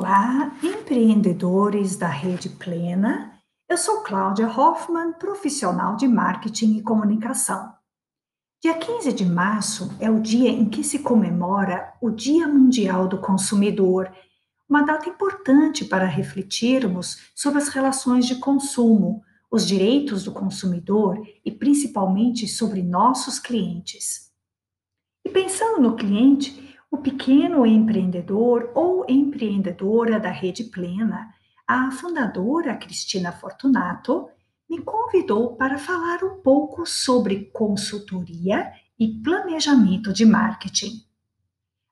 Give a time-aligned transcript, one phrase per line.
[0.00, 3.32] Olá, empreendedores da Rede Plena.
[3.68, 7.74] Eu sou Cláudia Hoffman, profissional de marketing e comunicação.
[8.62, 13.18] Dia 15 de março é o dia em que se comemora o Dia Mundial do
[13.18, 14.08] Consumidor,
[14.68, 19.20] uma data importante para refletirmos sobre as relações de consumo,
[19.50, 24.30] os direitos do consumidor e principalmente sobre nossos clientes.
[25.26, 31.34] E pensando no cliente, o pequeno empreendedor ou empreendedora da Rede Plena,
[31.66, 34.28] a fundadora Cristina Fortunato,
[34.68, 41.02] me convidou para falar um pouco sobre consultoria e planejamento de marketing.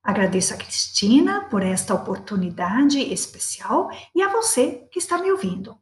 [0.03, 5.77] Agradeço a Cristina por esta oportunidade especial e a você que está me ouvindo.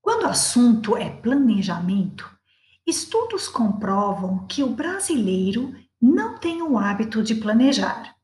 [0.00, 2.30] Quando o assunto é planejamento,
[2.86, 8.14] estudos comprovam que o brasileiro não tem o hábito de planejar.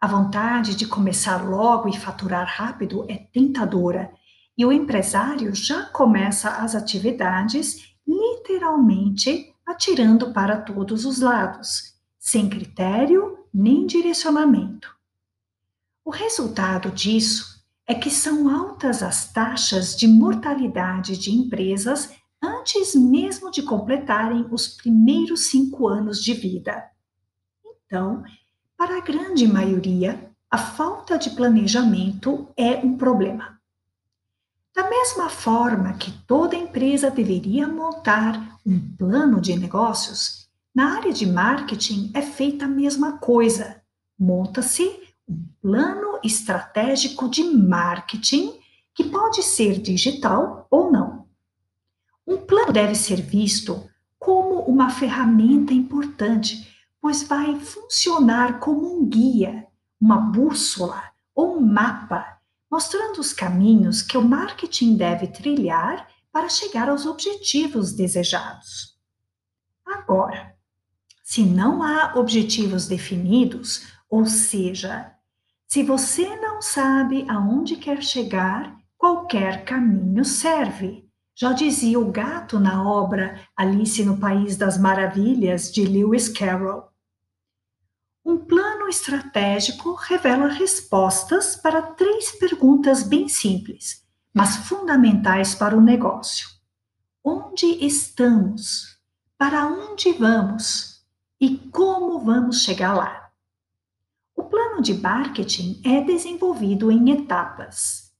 [0.00, 4.12] A vontade de começar logo e faturar rápido é tentadora,
[4.58, 13.38] e o empresário já começa as atividades literalmente atirando para todos os lados, sem critério
[13.54, 14.94] nem direcionamento.
[16.04, 22.10] O resultado disso é que são altas as taxas de mortalidade de empresas
[22.42, 26.90] antes mesmo de completarem os primeiros cinco anos de vida.
[27.86, 28.24] Então,
[28.76, 33.60] para a grande maioria, a falta de planejamento é um problema.
[34.74, 41.26] Da mesma forma que toda empresa deveria montar um plano de negócios, na área de
[41.26, 43.82] marketing é feita a mesma coisa.
[44.18, 44.90] Monta-se
[45.28, 48.58] um plano estratégico de marketing
[48.94, 51.21] que pode ser digital ou não.
[52.32, 53.86] Um plano deve ser visto
[54.18, 56.66] como uma ferramenta importante,
[56.98, 59.66] pois vai funcionar como um guia,
[60.00, 66.88] uma bússola ou um mapa, mostrando os caminhos que o marketing deve trilhar para chegar
[66.88, 68.96] aos objetivos desejados.
[69.84, 70.56] Agora,
[71.22, 75.12] se não há objetivos definidos, ou seja,
[75.68, 81.11] se você não sabe aonde quer chegar, qualquer caminho serve.
[81.34, 86.84] Já dizia o gato na obra Alice no País das Maravilhas, de Lewis Carroll.
[88.24, 96.48] Um plano estratégico revela respostas para três perguntas bem simples, mas fundamentais para o negócio:
[97.24, 98.98] Onde estamos?
[99.36, 101.02] Para onde vamos?
[101.40, 103.30] E como vamos chegar lá?
[104.36, 108.12] O plano de marketing é desenvolvido em etapas.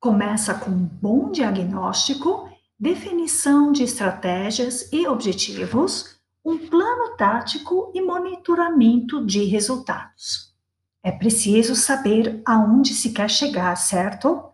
[0.00, 2.45] Começa com um bom diagnóstico,
[2.78, 10.54] definição de estratégias e objetivos, um plano tático e monitoramento de resultados.
[11.02, 14.44] É preciso saber aonde se quer chegar, certo?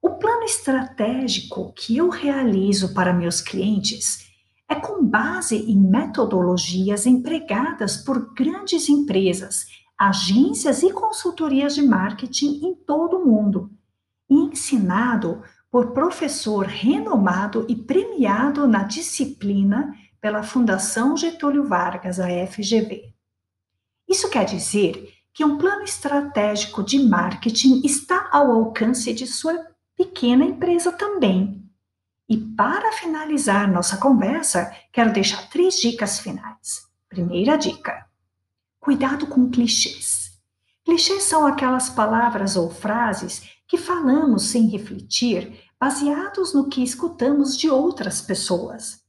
[0.00, 4.26] O plano estratégico que eu realizo para meus clientes
[4.68, 9.66] é com base em metodologias empregadas por grandes empresas,
[9.98, 13.70] agências e consultorias de marketing em todo o mundo
[14.30, 23.14] ensinado por professor renomado e premiado na disciplina pela Fundação Getúlio Vargas, a FGV.
[24.08, 29.66] Isso quer dizer que um plano estratégico de marketing está ao alcance de sua
[29.96, 31.64] pequena empresa também.
[32.28, 36.88] E para finalizar nossa conversa, quero deixar três dicas finais.
[37.08, 38.06] Primeira dica:
[38.80, 40.38] cuidado com clichês.
[40.84, 47.70] Clichês são aquelas palavras ou frases que falamos sem refletir, baseados no que escutamos de
[47.70, 49.00] outras pessoas.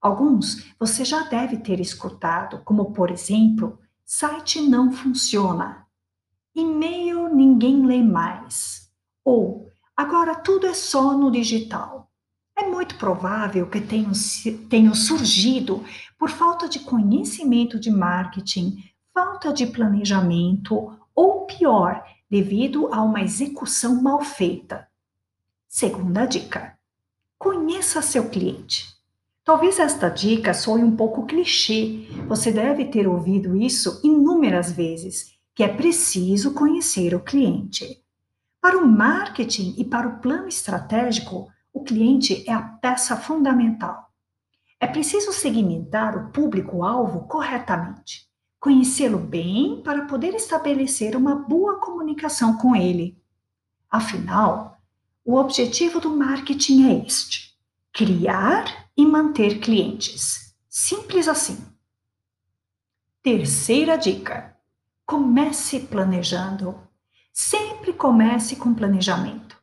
[0.00, 5.86] Alguns você já deve ter escutado, como por exemplo, site não funciona,
[6.52, 8.90] e-mail ninguém lê mais,
[9.24, 12.10] ou agora tudo é só no digital.
[12.56, 14.10] É muito provável que tenham,
[14.68, 15.84] tenham surgido
[16.18, 18.82] por falta de conhecimento de marketing,
[19.14, 24.86] falta de planejamento ou pior, devido a uma execução mal feita.
[25.66, 26.78] Segunda dica:
[27.38, 28.86] conheça seu cliente.
[29.42, 35.62] Talvez esta dica soe um pouco clichê, você deve ter ouvido isso inúmeras vezes, que
[35.62, 38.04] é preciso conhecer o cliente.
[38.60, 44.12] Para o marketing e para o plano estratégico, o cliente é a peça fundamental.
[44.78, 48.27] É preciso segmentar o público-alvo corretamente
[48.60, 53.20] conhecê-lo bem para poder estabelecer uma boa comunicação com ele.
[53.90, 54.78] Afinal,
[55.24, 57.56] o objetivo do marketing é este:
[57.92, 60.54] criar e manter clientes.
[60.68, 61.58] Simples assim.
[63.22, 64.56] Terceira dica:
[65.04, 66.80] comece planejando.
[67.32, 69.56] Sempre comece com planejamento.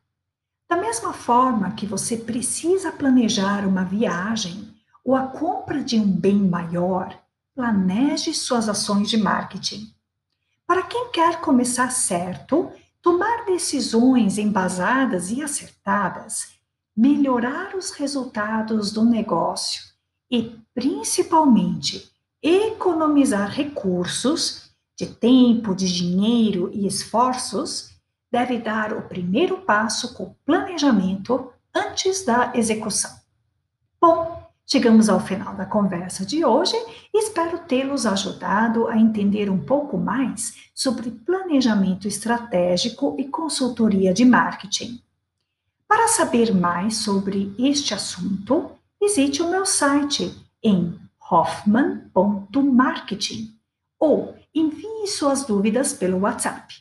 [0.68, 6.36] Da mesma forma que você precisa planejar uma viagem ou a compra de um bem
[6.36, 7.16] maior,
[7.56, 9.90] planeje suas ações de marketing.
[10.66, 12.70] Para quem quer começar certo,
[13.00, 16.48] tomar decisões embasadas e acertadas,
[16.94, 19.82] melhorar os resultados do negócio
[20.30, 22.12] e, principalmente,
[22.42, 27.90] economizar recursos de tempo, de dinheiro e esforços,
[28.30, 33.12] deve dar o primeiro passo com planejamento antes da execução.
[33.98, 34.35] Bom,
[34.66, 36.76] chegamos ao final da conversa de hoje
[37.14, 44.24] e espero tê-los ajudado a entender um pouco mais sobre planejamento estratégico e consultoria de
[44.24, 45.00] marketing.
[45.86, 50.98] Para saber mais sobre este assunto, visite o meu site em
[51.30, 53.54] hoffman.marketing
[53.98, 56.74] ou envie suas dúvidas pelo WhatsApp.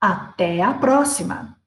[0.00, 1.58] Até a próxima!